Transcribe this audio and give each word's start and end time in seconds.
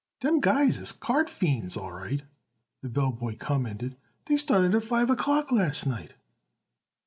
"Dem 0.19 0.39
guys 0.39 0.79
is 0.79 0.91
card 0.91 1.29
fiends 1.29 1.77
all 1.77 1.91
right," 1.91 2.23
the 2.81 2.89
bell 2.89 3.11
boy 3.11 3.35
commented. 3.35 3.97
"Dey 4.25 4.35
started 4.37 4.71
in 4.71 4.77
at 4.77 4.83
five 4.83 5.11
o'clock 5.11 5.51
last 5.51 5.85
night." 5.85 6.15